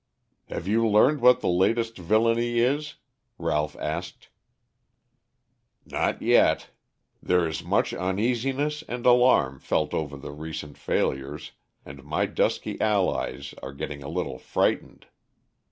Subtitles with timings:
[0.49, 2.95] "Have you learned what the latest villainy is?"
[3.37, 4.29] Ralph asked.
[5.85, 6.71] "Not yet.
[7.21, 11.51] There is much uneasiness and alarm felt over the recent failures,
[11.85, 15.05] and my dusky allies are getting a little frightened.